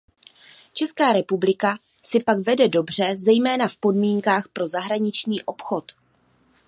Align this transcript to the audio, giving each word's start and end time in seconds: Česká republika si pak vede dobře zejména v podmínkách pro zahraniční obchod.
Česká 0.73 1.13
republika 1.13 1.79
si 2.03 2.23
pak 2.23 2.37
vede 2.39 2.67
dobře 2.67 3.15
zejména 3.17 3.67
v 3.67 3.77
podmínkách 3.77 4.47
pro 4.47 4.67
zahraniční 4.67 5.43
obchod. 5.43 5.91